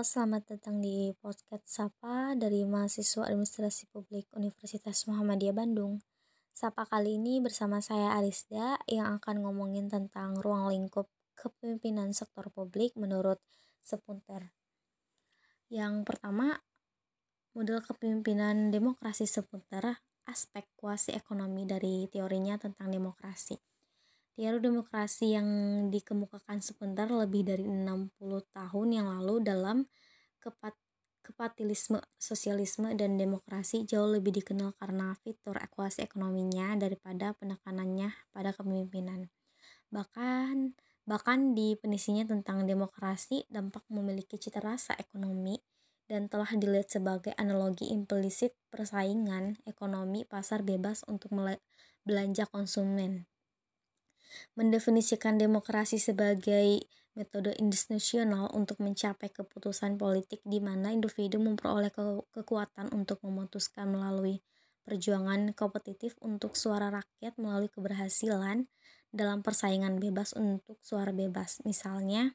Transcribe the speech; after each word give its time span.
Selamat 0.00 0.56
datang 0.56 0.80
di 0.80 1.12
podcast 1.20 1.68
Sapa 1.68 2.32
dari 2.32 2.64
mahasiswa 2.64 3.28
Administrasi 3.28 3.84
Publik 3.92 4.32
Universitas 4.32 5.04
Muhammadiyah 5.04 5.52
Bandung. 5.52 6.00
Sapa 6.56 6.88
kali 6.88 7.20
ini 7.20 7.36
bersama 7.44 7.84
saya 7.84 8.16
Arisda 8.16 8.80
yang 8.88 9.20
akan 9.20 9.44
ngomongin 9.44 9.92
tentang 9.92 10.40
ruang 10.40 10.72
lingkup 10.72 11.04
kepemimpinan 11.36 12.16
sektor 12.16 12.48
publik 12.48 12.96
menurut 12.96 13.44
Sepunter. 13.84 14.56
Yang 15.68 16.08
pertama, 16.08 16.64
model 17.52 17.84
kepemimpinan 17.84 18.72
demokrasi 18.72 19.28
Sepunter, 19.28 20.00
aspek 20.24 20.64
kuasi 20.80 21.12
ekonomi 21.12 21.68
dari 21.68 22.08
teorinya 22.08 22.56
tentang 22.56 22.88
demokrasi. 22.88 23.60
Teori 24.34 24.62
demokrasi 24.62 25.34
yang 25.34 25.48
dikemukakan 25.90 26.62
sebentar 26.62 27.10
lebih 27.10 27.44
dari 27.44 27.66
60 27.66 28.14
tahun 28.54 28.88
yang 28.94 29.06
lalu 29.10 29.42
dalam 29.42 29.84
kepat 30.40 30.72
kepatilisme, 31.20 32.00
sosialisme, 32.18 32.90
dan 32.96 33.14
demokrasi 33.14 33.86
jauh 33.86 34.08
lebih 34.08 34.40
dikenal 34.40 34.74
karena 34.74 35.14
fitur 35.20 35.54
ekuasi 35.60 36.02
ekonominya 36.02 36.74
daripada 36.74 37.36
penekanannya 37.38 38.10
pada 38.34 38.50
kepemimpinan. 38.50 39.30
Bahkan 39.92 40.74
bahkan 41.06 41.54
di 41.54 41.74
penisinya 41.78 42.26
tentang 42.26 42.66
demokrasi 42.66 43.46
dampak 43.50 43.82
memiliki 43.90 44.38
cita 44.38 44.62
rasa 44.62 44.94
ekonomi 44.98 45.58
dan 46.10 46.26
telah 46.26 46.50
dilihat 46.54 46.90
sebagai 46.90 47.30
analogi 47.38 47.90
implisit 47.94 48.54
persaingan 48.70 49.58
ekonomi 49.66 50.26
pasar 50.26 50.66
bebas 50.66 51.06
untuk 51.06 51.30
belanja 52.02 52.46
konsumen 52.50 53.30
mendefinisikan 54.54 55.36
demokrasi 55.36 55.98
sebagai 55.98 56.86
metode 57.18 57.52
institusional 57.58 58.48
untuk 58.54 58.78
mencapai 58.78 59.28
keputusan 59.34 59.98
politik 59.98 60.40
di 60.46 60.62
mana 60.62 60.94
individu 60.94 61.42
memperoleh 61.42 61.90
ke 61.90 62.02
kekuatan 62.30 62.94
untuk 62.94 63.20
memutuskan 63.26 63.90
melalui 63.90 64.40
perjuangan 64.86 65.52
kompetitif 65.52 66.16
untuk 66.22 66.54
suara 66.56 66.88
rakyat 66.88 67.36
melalui 67.36 67.68
keberhasilan 67.68 68.70
dalam 69.10 69.42
persaingan 69.42 69.98
bebas 69.98 70.32
untuk 70.38 70.78
suara 70.80 71.10
bebas. 71.10 71.60
Misalnya, 71.66 72.34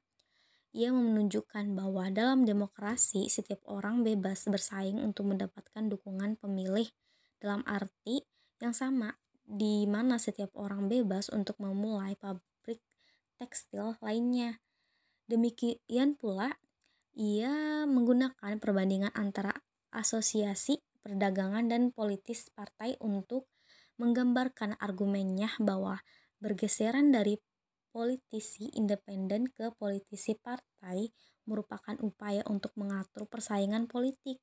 ia 0.75 0.91
menunjukkan 0.91 1.72
bahwa 1.72 2.12
dalam 2.12 2.44
demokrasi 2.44 3.31
setiap 3.31 3.64
orang 3.72 4.03
bebas 4.03 4.44
bersaing 4.52 5.00
untuk 5.00 5.31
mendapatkan 5.31 5.88
dukungan 5.88 6.36
pemilih 6.36 6.91
dalam 7.39 7.64
arti 7.64 8.28
yang 8.59 8.75
sama 8.75 9.16
di 9.45 9.85
mana 9.85 10.17
setiap 10.17 10.57
orang 10.57 10.89
bebas 10.89 11.29
untuk 11.29 11.61
memulai 11.61 12.17
pabrik 12.17 12.81
tekstil 13.38 13.93
lainnya. 14.01 14.59
Demikian 15.29 16.17
pula, 16.17 16.57
ia 17.13 17.85
menggunakan 17.85 18.57
perbandingan 18.57 19.13
antara 19.13 19.53
asosiasi 19.93 20.81
perdagangan 21.05 21.69
dan 21.69 21.93
politis 21.93 22.49
partai 22.51 22.97
untuk 22.97 23.47
menggambarkan 24.01 24.75
argumennya 24.81 25.53
bahwa 25.61 26.01
bergeseran 26.41 27.13
dari 27.13 27.39
politisi 27.95 28.67
independen 28.75 29.47
ke 29.47 29.71
politisi 29.71 30.35
partai 30.35 31.07
merupakan 31.47 31.95
upaya 32.03 32.43
untuk 32.49 32.75
mengatur 32.75 33.29
persaingan 33.29 33.88
politik. 33.88 34.41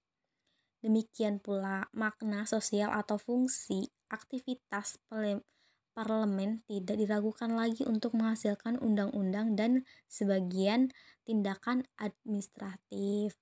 Demikian 0.80 1.38
pula 1.38 1.86
makna 1.92 2.48
sosial 2.48 2.90
atau 2.90 3.20
fungsi 3.20 3.92
aktivitas 4.12 5.00
parlemen 5.96 6.60
tidak 6.68 7.00
diragukan 7.00 7.56
lagi 7.56 7.88
untuk 7.88 8.12
menghasilkan 8.12 8.76
undang-undang 8.78 9.56
dan 9.56 9.88
sebagian 10.12 10.92
tindakan 11.24 11.88
administratif. 11.96 13.40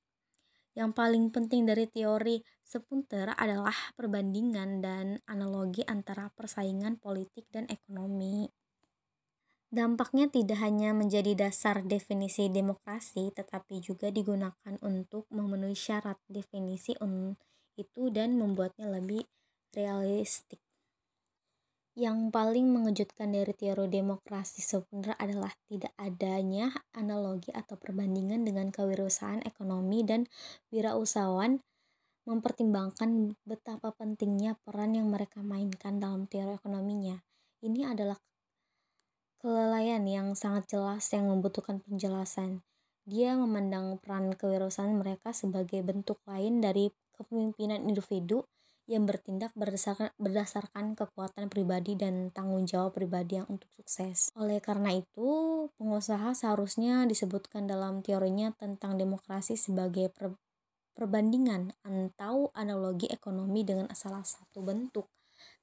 Yang 0.78 0.90
paling 0.94 1.34
penting 1.34 1.66
dari 1.66 1.90
teori 1.90 2.38
Sepunter 2.70 3.34
adalah 3.34 3.74
perbandingan 3.98 4.78
dan 4.78 5.18
analogi 5.26 5.82
antara 5.90 6.30
persaingan 6.30 7.02
politik 7.02 7.50
dan 7.50 7.66
ekonomi. 7.66 8.46
Dampaknya 9.66 10.30
tidak 10.30 10.62
hanya 10.62 10.94
menjadi 10.94 11.34
dasar 11.34 11.82
definisi 11.82 12.46
demokrasi, 12.46 13.34
tetapi 13.34 13.82
juga 13.82 14.14
digunakan 14.14 14.74
untuk 14.86 15.26
memenuhi 15.34 15.74
syarat 15.74 16.22
definisi 16.30 16.94
itu 17.74 18.02
dan 18.14 18.38
membuatnya 18.38 18.86
lebih 18.86 19.26
realistik. 19.74 20.62
Yang 21.98 22.30
paling 22.30 22.70
mengejutkan 22.70 23.34
dari 23.34 23.50
teori 23.50 23.90
demokrasi 23.90 24.62
sebenarnya 24.62 25.18
adalah 25.18 25.50
tidak 25.66 25.90
adanya 25.98 26.70
analogi 26.94 27.50
atau 27.50 27.74
perbandingan 27.74 28.46
dengan 28.46 28.70
kewirausahaan 28.70 29.42
ekonomi 29.42 30.06
dan 30.06 30.30
wirausahawan 30.70 31.58
mempertimbangkan 32.30 33.34
betapa 33.42 33.90
pentingnya 33.90 34.54
peran 34.62 34.94
yang 34.94 35.10
mereka 35.10 35.42
mainkan 35.42 35.98
dalam 35.98 36.30
teori 36.30 36.54
ekonominya. 36.54 37.18
Ini 37.66 37.90
adalah 37.90 38.16
kelalaian 39.42 40.06
yang 40.06 40.38
sangat 40.38 40.70
jelas 40.70 41.02
yang 41.10 41.26
membutuhkan 41.26 41.82
penjelasan. 41.82 42.62
Dia 43.02 43.34
memandang 43.34 43.98
peran 43.98 44.30
kewirausahaan 44.38 44.94
mereka 44.94 45.34
sebagai 45.34 45.82
bentuk 45.82 46.22
lain 46.28 46.62
dari 46.62 46.92
kepemimpinan 47.18 47.82
individu 47.82 48.46
yang 48.90 49.06
bertindak 49.06 49.54
berdasarkan, 49.54 50.10
berdasarkan 50.18 50.98
kekuatan 50.98 51.46
pribadi 51.46 51.94
dan 51.94 52.34
tanggung 52.34 52.66
jawab 52.66 52.90
pribadi 52.90 53.38
yang 53.38 53.46
untuk 53.46 53.70
sukses. 53.78 54.34
Oleh 54.34 54.58
karena 54.58 54.90
itu, 54.98 55.28
pengusaha 55.78 56.34
seharusnya 56.34 57.06
disebutkan 57.06 57.70
dalam 57.70 58.02
teorinya 58.02 58.50
tentang 58.58 58.98
demokrasi 58.98 59.54
sebagai 59.54 60.10
per, 60.10 60.34
perbandingan 60.98 61.70
atau 61.86 62.50
analogi 62.50 63.06
ekonomi 63.06 63.62
dengan 63.62 63.86
salah 63.94 64.26
satu 64.26 64.58
bentuk 64.58 65.06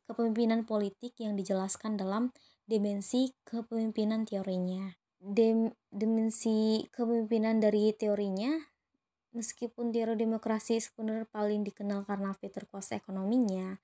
kepemimpinan 0.07 0.63
politik 0.63 1.19
yang 1.19 1.35
dijelaskan 1.35 1.99
dalam 1.99 2.31
dimensi 2.63 3.35
kepemimpinan 3.43 4.23
teorinya. 4.23 4.95
Dem, 5.19 5.75
dimensi 5.91 6.87
kepemimpinan 6.95 7.59
dari 7.59 7.91
teorinya 7.91 8.55
Meskipun 9.37 9.93
teori 9.93 10.17
demokrasi 10.17 10.81
sebenarnya 10.81 11.29
paling 11.29 11.61
dikenal 11.61 12.09
karena 12.09 12.33
fitur 12.33 12.65
kuasa 12.65 12.97
ekonominya, 12.97 13.77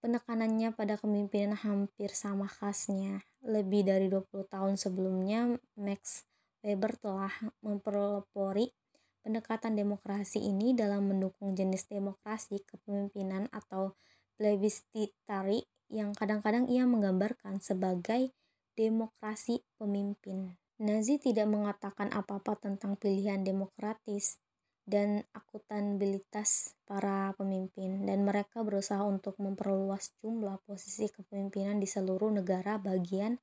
penekanannya 0.00 0.72
pada 0.72 0.96
kepemimpinan 0.96 1.60
hampir 1.60 2.08
sama 2.16 2.48
khasnya. 2.48 3.20
Lebih 3.44 3.84
dari 3.84 4.08
20 4.08 4.48
tahun 4.48 4.80
sebelumnya, 4.80 5.60
Max 5.76 6.24
Weber 6.64 6.96
telah 6.96 7.32
memperlepori 7.60 8.72
pendekatan 9.20 9.76
demokrasi 9.76 10.40
ini 10.40 10.72
dalam 10.72 11.12
mendukung 11.12 11.52
jenis 11.52 11.84
demokrasi 11.92 12.64
kepemimpinan 12.64 13.52
atau 13.52 13.92
plebiscitary 14.40 15.68
yang 15.92 16.16
kadang-kadang 16.16 16.64
ia 16.72 16.88
menggambarkan 16.88 17.60
sebagai 17.60 18.32
demokrasi 18.72 19.60
pemimpin. 19.76 20.56
Nazi 20.80 21.20
tidak 21.20 21.44
mengatakan 21.44 22.08
apa-apa 22.08 22.56
tentang 22.56 22.96
pilihan 22.96 23.44
demokratis 23.44 24.40
dan 24.88 25.28
akutabilitas 25.36 26.72
para 26.88 27.36
pemimpin, 27.36 28.08
dan 28.08 28.24
mereka 28.24 28.64
berusaha 28.64 29.04
untuk 29.04 29.36
memperluas 29.36 30.16
jumlah 30.24 30.56
posisi 30.64 31.12
kepemimpinan 31.12 31.78
di 31.78 31.84
seluruh 31.84 32.32
negara 32.32 32.80
bagian 32.80 33.36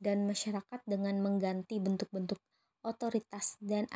dan 0.00 0.24
masyarakat 0.24 0.80
dengan 0.88 1.20
mengganti 1.20 1.76
bentuk-bentuk 1.76 2.40
otoritas 2.82 3.60
dan 3.60 3.86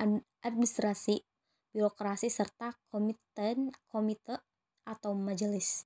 administrasi, 0.45 1.25
birokrasi 1.73 2.29
serta 2.29 2.77
komite 2.93 3.73
komite 3.91 4.45
atau 4.87 5.17
majelis. 5.19 5.83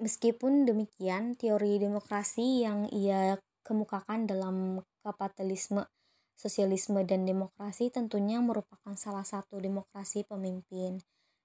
Meskipun 0.00 0.66
demikian, 0.66 1.38
teori 1.38 1.78
demokrasi 1.78 2.66
yang 2.66 2.90
ia 2.90 3.38
kemukakan 3.62 4.26
dalam 4.26 4.82
kapitalisme 5.06 5.86
Sosialisme 6.34 7.06
dan 7.06 7.22
demokrasi 7.22 7.92
tentunya 7.92 8.42
merupakan 8.42 8.94
salah 8.98 9.22
satu 9.22 9.62
demokrasi 9.62 10.26
pemimpin. 10.26 10.98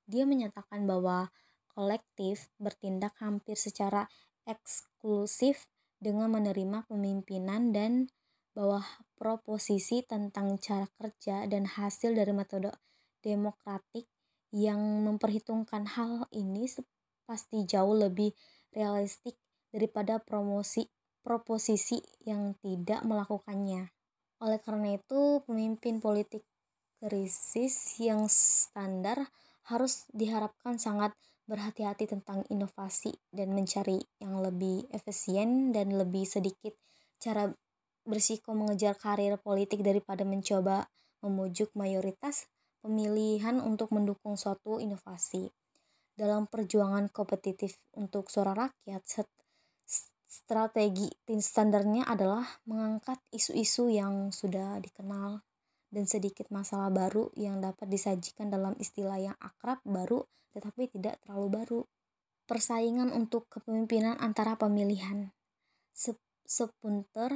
Dia 0.08 0.24
menyatakan 0.26 0.88
bahwa 0.88 1.30
kolektif 1.78 2.50
bertindak 2.58 3.14
hampir 3.22 3.54
secara 3.54 4.10
eksklusif 4.48 5.70
dengan 6.02 6.34
menerima 6.34 6.88
pemimpinan 6.90 7.70
dan 7.76 8.10
bahwa 8.58 8.82
proposisi 9.14 10.02
tentang 10.02 10.58
cara 10.58 10.90
kerja 10.98 11.46
dan 11.46 11.70
hasil 11.70 12.18
dari 12.18 12.34
metode 12.34 12.74
demokratik 13.22 14.10
yang 14.50 14.80
memperhitungkan 15.06 15.86
hal 15.86 16.26
ini 16.34 16.66
pasti 17.28 17.68
jauh 17.68 17.94
lebih 17.94 18.34
realistik 18.74 19.38
daripada 19.70 20.18
promosi 20.18 20.88
proposisi 21.22 22.00
yang 22.24 22.56
tidak 22.64 23.04
melakukannya. 23.04 23.97
Oleh 24.38 24.62
karena 24.62 24.94
itu, 24.98 25.42
pemimpin 25.50 25.98
politik 25.98 26.46
krisis 27.02 27.98
yang 28.02 28.26
standar 28.30 29.30
harus 29.70 30.06
diharapkan 30.14 30.78
sangat 30.78 31.14
berhati-hati 31.48 32.12
tentang 32.12 32.44
inovasi 32.52 33.16
dan 33.32 33.56
mencari 33.56 34.04
yang 34.20 34.44
lebih 34.44 34.86
efisien 34.92 35.72
dan 35.72 35.96
lebih 35.96 36.28
sedikit 36.28 36.76
cara 37.18 37.50
bersiko 38.08 38.54
mengejar 38.54 38.96
karir 39.00 39.40
politik 39.40 39.84
daripada 39.84 40.28
mencoba 40.28 40.88
memujuk 41.24 41.72
mayoritas 41.74 42.48
pemilihan 42.84 43.60
untuk 43.64 43.92
mendukung 43.92 44.38
suatu 44.38 44.78
inovasi. 44.78 45.50
Dalam 46.18 46.50
perjuangan 46.50 47.14
kompetitif 47.14 47.78
untuk 47.94 48.32
suara 48.32 48.54
rakyat, 48.56 49.02
strategi 50.28 51.08
standarnya 51.26 52.04
adalah 52.04 52.44
mengangkat 52.68 53.18
isu-isu 53.32 53.88
yang 53.88 54.36
sudah 54.36 54.78
dikenal 54.84 55.40
dan 55.88 56.04
sedikit 56.04 56.52
masalah 56.52 56.92
baru 56.92 57.32
yang 57.40 57.64
dapat 57.64 57.88
disajikan 57.88 58.52
dalam 58.52 58.76
istilah 58.76 59.16
yang 59.18 59.38
akrab 59.40 59.80
baru 59.88 60.20
tetapi 60.52 60.92
tidak 60.92 61.18
terlalu 61.24 61.48
baru. 61.48 61.82
Persaingan 62.48 63.12
untuk 63.12 63.48
kepemimpinan 63.52 64.16
antara 64.24 64.56
pemilihan. 64.56 65.32
Sepunter 66.48 67.36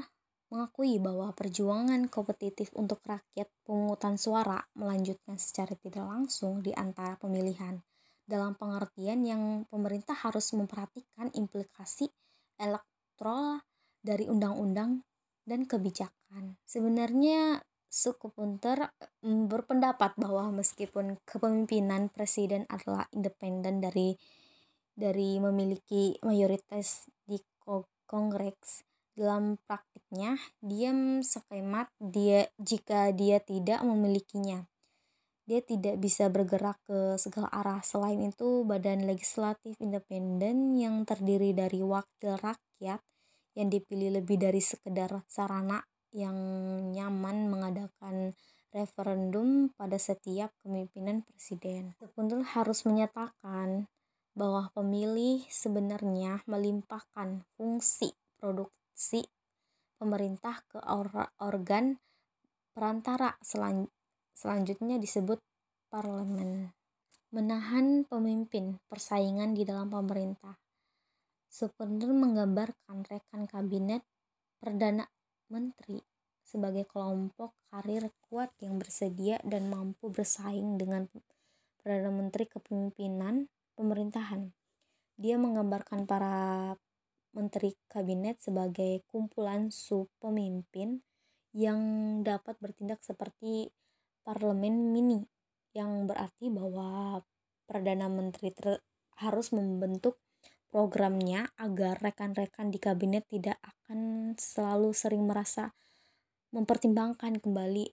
mengakui 0.52 1.00
bahwa 1.00 1.32
perjuangan 1.36 2.08
kompetitif 2.08 2.72
untuk 2.76 3.04
rakyat 3.04 3.48
pemungutan 3.64 4.16
suara 4.16 4.60
melanjutkan 4.76 5.36
secara 5.40 5.76
tidak 5.80 6.04
langsung 6.08 6.64
di 6.64 6.76
antara 6.76 7.16
pemilihan 7.20 7.80
dalam 8.32 8.56
pengertian 8.56 9.28
yang 9.28 9.44
pemerintah 9.68 10.16
harus 10.16 10.56
memperhatikan 10.56 11.28
implikasi 11.36 12.08
elektoral 12.62 13.66
dari 13.98 14.30
undang-undang 14.30 15.02
dan 15.42 15.66
kebijakan. 15.66 16.62
Sebenarnya 16.62 17.66
Sukupunter 17.92 18.88
mm, 19.19 19.52
berpendapat 19.52 20.16
bahwa 20.16 20.48
meskipun 20.56 21.19
kepemimpinan 21.28 22.08
presiden 22.08 22.63
adalah 22.72 23.04
independen 23.12 23.84
dari 23.84 24.16
dari 24.96 25.44
memiliki 25.44 26.16
mayoritas 26.24 27.12
di 27.28 27.36
Kongres, 28.08 28.88
dalam 29.12 29.60
praktiknya, 29.68 30.40
diam 30.63 31.19
skemat 31.19 31.92
dia 32.00 32.48
jika 32.60 33.12
dia 33.12 33.44
tidak 33.44 33.84
memilikinya. 33.84 34.71
Dia 35.46 35.60
tidak 35.60 35.98
bisa 35.98 36.30
bergerak 36.30 36.78
ke 36.86 37.18
segala 37.18 37.50
arah. 37.50 37.82
Selain 37.82 38.22
itu, 38.22 38.64
badan 38.64 39.04
legislatif 39.10 39.76
independen 39.82 40.78
yang 40.78 41.04
terdiri 41.04 41.52
dari 41.52 41.82
wakil 41.82 42.38
rakyat 42.38 43.02
yang 43.58 43.68
dipilih 43.68 44.22
lebih 44.22 44.40
dari 44.40 44.64
sekedar 44.64 45.26
sarana 45.28 45.84
yang 46.12 46.36
nyaman 46.92 47.52
mengadakan 47.52 48.36
referendum 48.72 49.72
pada 49.76 50.00
setiap 50.00 50.52
kepemimpinan 50.60 51.28
presiden. 51.28 51.96
Sepuntul 52.00 52.48
harus 52.48 52.88
menyatakan 52.88 53.92
bahwa 54.32 54.72
pemilih 54.72 55.44
sebenarnya 55.52 56.40
melimpahkan 56.48 57.44
fungsi 57.60 58.16
produk 58.40 58.72
si 58.96 59.28
pemerintah 60.00 60.64
ke 60.72 60.80
or 60.88 61.12
organ 61.44 62.00
perantara 62.72 63.36
selan 63.44 63.92
selanjutnya 64.36 64.98
disebut 64.98 65.39
parlemen. 65.92 66.72
Menahan 67.31 68.04
pemimpin 68.07 68.80
persaingan 68.92 69.56
di 69.56 69.63
dalam 69.63 69.88
pemerintah. 69.88 70.60
Sepenuhnya 71.51 72.16
menggambarkan 72.16 73.07
rekan 73.07 73.48
kabinet 73.48 74.04
Perdana 74.60 75.07
Menteri 75.51 76.00
sebagai 76.44 76.83
kelompok 76.88 77.56
karir 77.72 78.12
kuat 78.28 78.51
yang 78.60 78.75
bersedia 78.75 79.39
dan 79.48 79.72
mampu 79.72 80.12
bersaing 80.12 80.75
dengan 80.75 81.07
Perdana 81.80 82.12
Menteri 82.12 82.48
kepemimpinan 82.48 83.48
pemerintahan. 83.80 84.51
Dia 85.16 85.39
menggambarkan 85.39 86.04
para 86.04 86.75
menteri 87.31 87.72
kabinet 87.88 88.44
sebagai 88.44 89.07
kumpulan 89.07 89.72
sub 89.72 90.12
pemimpin 90.19 91.00
yang 91.56 91.80
dapat 92.24 92.60
bertindak 92.60 93.00
seperti 93.04 93.72
parlemen 94.22 94.94
mini 94.94 95.22
yang 95.72 96.06
berarti 96.06 96.52
bahwa 96.52 97.22
perdana 97.66 98.12
menteri 98.12 98.52
harus 99.22 99.54
membentuk 99.56 100.20
programnya 100.72 101.52
agar 101.60 102.00
rekan-rekan 102.00 102.72
di 102.72 102.80
kabinet 102.80 103.28
tidak 103.28 103.60
akan 103.60 104.34
selalu 104.40 104.96
sering 104.96 105.28
merasa 105.28 105.76
mempertimbangkan 106.52 107.40
kembali 107.40 107.86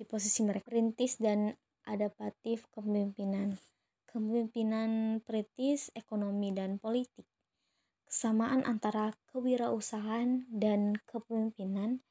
di 0.00 0.04
posisi 0.08 0.40
mereka. 0.44 0.72
Rintis 0.72 1.20
dan 1.20 1.52
adaptif 1.84 2.68
kepemimpinan. 2.72 3.56
Kepemimpinan 4.08 5.20
kritis 5.24 5.92
ekonomi 5.92 6.56
dan 6.56 6.80
politik. 6.80 7.28
Kesamaan 8.08 8.66
antara 8.66 9.14
kewirausahaan 9.30 10.48
dan 10.50 10.98
kepemimpinan 11.06 12.02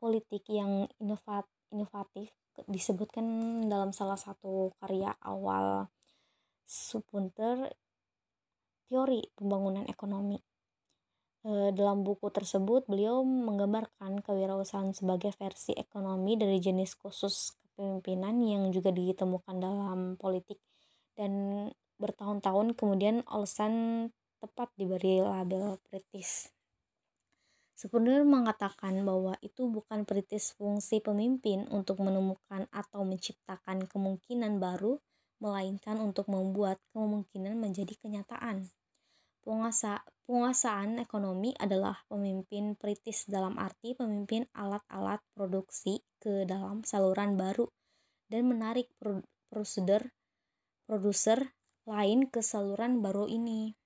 politik 0.00 0.42
yang 0.50 0.90
inovat, 0.98 1.46
inovatif 1.72 2.30
disebutkan 2.64 3.24
dalam 3.68 3.92
salah 3.92 4.16
satu 4.16 4.72
karya 4.80 5.12
awal 5.20 5.90
Supunter 6.66 7.70
teori 8.90 9.22
pembangunan 9.38 9.86
ekonomi. 9.86 10.34
E, 11.46 11.70
dalam 11.70 12.02
buku 12.02 12.26
tersebut 12.34 12.90
beliau 12.90 13.22
menggambarkan 13.22 14.18
kewirausahaan 14.18 14.90
sebagai 14.90 15.30
versi 15.38 15.78
ekonomi 15.78 16.34
dari 16.34 16.58
jenis 16.58 16.98
khusus 16.98 17.54
kepemimpinan 17.54 18.34
yang 18.42 18.62
juga 18.74 18.90
ditemukan 18.90 19.56
dalam 19.62 20.18
politik 20.18 20.58
dan 21.14 21.66
bertahun-tahun 22.02 22.74
kemudian 22.74 23.22
Olsen 23.30 24.08
tepat 24.42 24.68
diberi 24.74 25.22
label 25.22 25.78
kritis. 25.86 26.55
Sebenarnya 27.76 28.24
mengatakan 28.24 29.04
bahwa 29.04 29.36
itu 29.44 29.68
bukan 29.68 30.08
peritis 30.08 30.56
fungsi 30.56 31.04
pemimpin 31.04 31.68
untuk 31.68 32.00
menemukan 32.00 32.64
atau 32.72 33.04
menciptakan 33.04 33.84
kemungkinan 33.84 34.56
baru, 34.56 34.96
melainkan 35.44 36.00
untuk 36.00 36.32
membuat 36.32 36.80
kemungkinan 36.96 37.52
menjadi 37.60 37.92
kenyataan. 38.00 38.64
Penguasa, 39.44 40.00
penguasaan 40.24 41.04
ekonomi 41.04 41.52
adalah 41.60 42.00
pemimpin 42.08 42.80
peritis 42.80 43.28
dalam 43.28 43.60
arti 43.60 43.92
pemimpin 43.92 44.48
alat-alat 44.56 45.20
produksi 45.36 46.00
ke 46.16 46.48
dalam 46.48 46.80
saluran 46.80 47.36
baru 47.36 47.68
dan 48.32 48.48
menarik 48.48 48.88
prosedur 49.52 50.10
produser 50.88 51.54
lain 51.86 52.26
ke 52.26 52.42
saluran 52.42 53.04
baru 53.04 53.30
ini. 53.30 53.85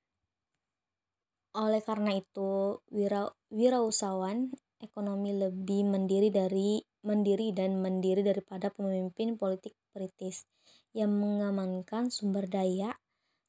Oleh 1.50 1.82
karena 1.82 2.14
itu, 2.14 2.78
wira, 2.94 3.34
wirausahawan 3.50 4.54
ekonomi 4.78 5.34
lebih 5.34 5.82
mendiri 5.82 6.30
dari 6.30 6.78
mendiri 7.02 7.50
dan 7.50 7.82
mendiri 7.82 8.22
daripada 8.22 8.70
pemimpin 8.70 9.34
politik 9.34 9.74
kritis 9.90 10.46
yang 10.94 11.10
mengamankan 11.10 12.12
sumber 12.12 12.46
daya 12.46 12.94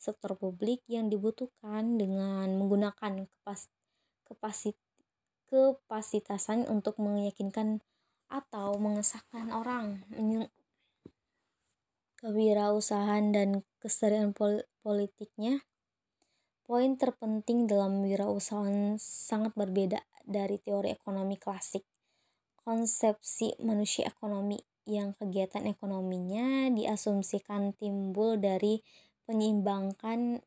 sektor 0.01 0.33
publik 0.33 0.81
yang 0.89 1.13
dibutuhkan 1.13 2.01
dengan 2.01 2.49
menggunakan 2.57 3.29
kepas, 3.29 3.69
kepasit, 4.25 4.73
kapasitasan 5.45 6.65
untuk 6.65 6.97
meyakinkan 6.97 7.85
atau 8.31 8.81
mengesahkan 8.81 9.53
orang 9.53 10.01
kewirausahaan 12.17 13.29
dan 13.29 13.61
keserian 13.77 14.33
pol, 14.33 14.65
politiknya 14.81 15.61
Poin 16.71 16.95
terpenting 16.95 17.67
dalam 17.67 17.99
wirausahaan 17.99 18.95
sangat 18.95 19.51
berbeda 19.59 19.99
dari 20.23 20.55
teori 20.55 20.95
ekonomi 20.95 21.35
klasik. 21.35 21.83
Konsepsi 22.63 23.59
manusia 23.59 24.07
ekonomi 24.07 24.55
yang 24.87 25.11
kegiatan 25.11 25.67
ekonominya 25.67 26.71
diasumsikan 26.71 27.75
timbul 27.75 28.39
dari 28.39 28.79
penyimbangkan 29.27 30.39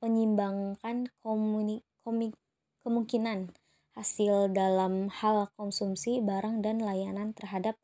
penyimbangkan 0.00 1.12
komuni, 1.20 1.84
komik, 2.00 2.32
kemungkinan 2.80 3.52
hasil 3.92 4.48
dalam 4.56 5.12
hal 5.12 5.52
konsumsi 5.52 6.24
barang 6.24 6.64
dan 6.64 6.80
layanan 6.80 7.36
terhadap 7.36 7.76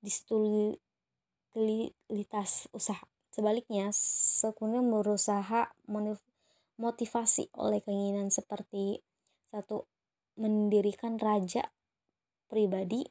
distulitas 0.00 0.80
usaha. 2.72 3.04
Sebaliknya, 3.28 3.92
sekunder 3.92 4.80
berusaha 4.80 5.68
motivasi 6.80 7.52
oleh 7.60 7.84
keinginan 7.84 8.32
seperti 8.32 9.04
satu 9.52 9.84
mendirikan 10.40 11.20
raja 11.20 11.68
pribadi, 12.48 13.04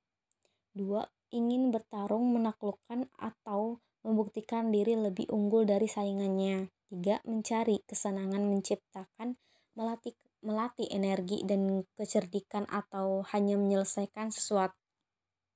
dua 0.73 1.05
ingin 1.29 1.69
bertarung 1.69 2.33
menaklukkan 2.33 3.05
atau 3.21 3.77
membuktikan 4.01 4.73
diri 4.73 4.97
lebih 4.97 5.29
unggul 5.29 5.69
dari 5.69 5.85
saingannya, 5.85 6.73
tiga 6.89 7.21
mencari 7.29 7.85
kesenangan 7.85 8.41
menciptakan 8.41 9.37
melatih 9.77 10.17
melatih 10.39 10.87
energi 10.89 11.43
dan 11.43 11.83
kecerdikan 11.99 12.63
atau 12.71 13.21
hanya 13.35 13.59
menyelesaikan 13.59 14.31
sesuatu. 14.31 14.75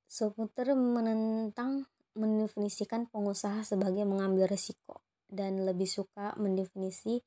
Seputar 0.05 0.75
menentang 0.75 1.87
mendefinisikan 2.13 3.09
pengusaha 3.09 3.65
sebagai 3.65 4.05
mengambil 4.05 4.45
risiko 4.45 5.01
dan 5.31 5.65
lebih 5.65 5.89
suka 5.89 6.37
mendefinisi 6.37 7.23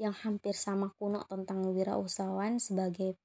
yang 0.00 0.16
hampir 0.16 0.56
sama 0.56 0.96
kuno 0.96 1.28
tentang 1.28 1.60
wirausahawan 1.68 2.56
sebagai 2.56 3.20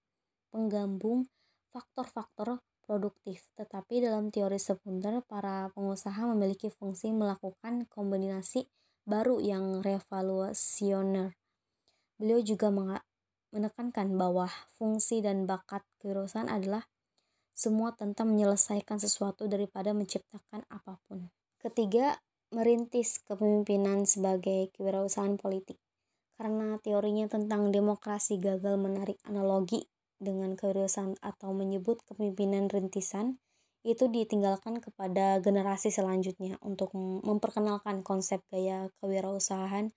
penggabung 0.51 1.31
faktor-faktor 1.71 2.59
produktif. 2.83 3.47
Tetapi 3.55 4.03
dalam 4.03 4.27
teori 4.27 4.59
sekunder, 4.59 5.23
para 5.23 5.71
pengusaha 5.71 6.27
memiliki 6.35 6.67
fungsi 6.67 7.15
melakukan 7.15 7.87
kombinasi 7.87 8.67
baru 9.07 9.39
yang 9.39 9.79
revaluasioner. 9.79 11.39
Beliau 12.19 12.43
juga 12.43 12.67
menekankan 13.55 14.11
bahwa 14.19 14.51
fungsi 14.75 15.23
dan 15.23 15.47
bakat 15.47 15.83
kewirausahaan 16.03 16.51
adalah 16.51 16.83
semua 17.55 17.95
tentang 17.95 18.35
menyelesaikan 18.35 18.99
sesuatu 18.99 19.47
daripada 19.47 19.95
menciptakan 19.95 20.67
apa 20.67 20.99
pun. 21.07 21.31
Ketiga, 21.55 22.19
merintis 22.51 23.23
kepemimpinan 23.23 24.03
sebagai 24.03 24.75
kewirausahaan 24.75 25.39
politik. 25.39 25.79
Karena 26.35 26.75
teorinya 26.83 27.31
tentang 27.31 27.71
demokrasi 27.71 28.39
gagal 28.39 28.75
menarik 28.75 29.19
analogi 29.23 29.87
dengan 30.19 30.55
kewirausahaan 30.55 31.15
atau 31.23 31.55
menyebut 31.55 32.03
kepemimpinan 32.03 32.67
rintisan, 32.67 33.39
itu 33.85 34.09
ditinggalkan 34.09 34.81
kepada 34.81 35.37
generasi 35.39 35.93
selanjutnya 35.93 36.57
untuk 36.65 36.91
memperkenalkan 36.97 38.01
konsep 38.01 38.41
gaya 38.49 38.89
kewirausahaan 38.97 39.93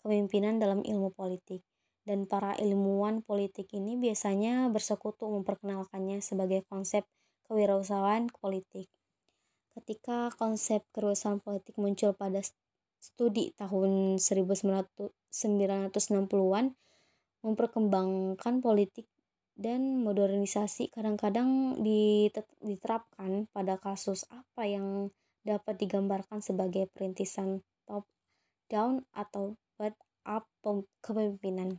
kepemimpinan 0.00 0.56
dalam 0.56 0.80
ilmu 0.80 1.12
politik 1.12 1.60
dan 2.06 2.24
para 2.24 2.56
ilmuwan 2.56 3.20
politik 3.20 3.68
ini 3.74 3.98
biasanya 3.98 4.72
bersekutu 4.72 5.26
memperkenalkannya 5.26 6.22
sebagai 6.22 6.62
konsep 6.70 7.04
kewirausahaan 7.44 8.30
politik. 8.40 8.88
Ketika 9.76 10.32
konsep 10.38 10.86
kewirausahaan 10.94 11.42
politik 11.42 11.76
muncul 11.76 12.14
pada 12.16 12.40
studi 13.02 13.52
tahun 13.58 14.16
1960-an, 15.36 16.72
memperkembangkan 17.44 18.64
politik 18.64 19.04
dan 19.52 20.00
modernisasi 20.00 20.88
kadang-kadang 20.92 21.76
diterapkan 22.64 23.48
pada 23.52 23.76
kasus 23.76 24.24
apa 24.32 24.64
yang 24.64 25.12
dapat 25.44 25.76
digambarkan 25.76 26.40
sebagai 26.40 26.88
perintisan 26.88 27.60
top 27.84 28.08
down 28.72 29.04
atau 29.12 29.60
bottom 29.76 30.06
up 30.26 30.44
kepemimpinan. 31.00 31.78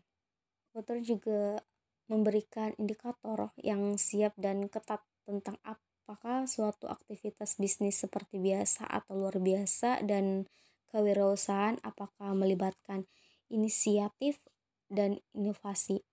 Author 0.71 1.03
juga 1.03 1.59
memberikan 2.07 2.71
indikator 2.79 3.51
yang 3.59 3.99
siap 3.99 4.31
dan 4.39 4.71
ketat 4.71 5.03
tentang 5.27 5.59
apakah 5.67 6.47
suatu 6.47 6.87
aktivitas 6.87 7.59
bisnis 7.59 7.99
seperti 7.99 8.39
biasa 8.39 8.87
atau 8.87 9.19
luar 9.19 9.43
biasa 9.43 10.07
dan 10.07 10.47
kewirausahaan 10.87 11.75
apakah 11.83 12.31
melibatkan 12.31 13.03
inisiatif 13.51 14.39
dan 14.87 15.19
inovasi. 15.35 16.03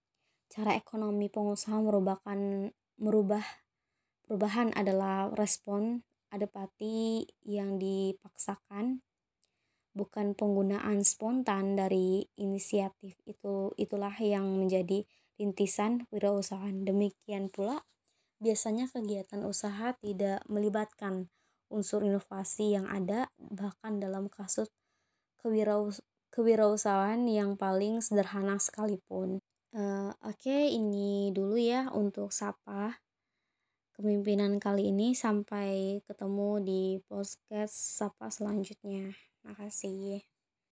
Cara 0.50 0.75
ekonomi 0.79 1.31
pengusaha 1.31 1.79
merupakan 1.83 2.38
merubah 2.99 3.43
perubahan 4.25 4.73
adalah 4.73 5.29
respon 5.35 6.03
adaptasi 6.33 7.29
yang 7.47 7.79
dipaksakan 7.79 9.05
bukan 9.95 10.35
penggunaan 10.35 11.07
spontan 11.07 11.79
dari 11.79 12.26
inisiatif 12.35 13.14
itu 13.31 13.71
itulah 13.79 14.14
yang 14.19 14.59
menjadi 14.59 15.07
rintisan 15.38 16.11
wirausahaan 16.11 16.83
demikian 16.83 17.47
pula 17.47 17.87
biasanya 18.43 18.91
kegiatan 18.91 19.47
usaha 19.47 19.95
tidak 20.03 20.43
melibatkan 20.50 21.31
unsur 21.71 22.03
inovasi 22.03 22.75
yang 22.75 22.91
ada 22.91 23.31
bahkan 23.38 24.03
dalam 24.03 24.26
kasus 24.26 24.75
kewiraus 25.38 26.03
kewirausahaan 26.35 27.23
yang 27.31 27.55
paling 27.55 28.03
sederhana 28.03 28.59
sekalipun 28.59 29.38
uh, 29.79 30.11
oke 30.19 30.35
okay, 30.35 30.75
ini 30.75 31.31
dulu 31.31 31.55
ya 31.55 31.87
untuk 31.95 32.35
sapa 32.35 32.99
kepemimpinan 33.95 34.59
kali 34.59 34.91
ini 34.91 35.14
sampai 35.14 36.03
ketemu 36.03 36.50
di 36.67 36.83
podcast 37.07 38.03
sapa 38.03 38.26
selanjutnya 38.26 39.14
Makasih. 39.45 40.34